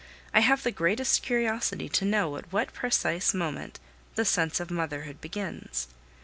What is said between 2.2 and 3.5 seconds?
at what precise